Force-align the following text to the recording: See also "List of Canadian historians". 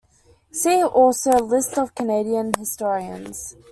See 0.51 0.81
also 0.83 1.29
"List 1.37 1.77
of 1.77 1.93
Canadian 1.93 2.53
historians". 2.57 3.55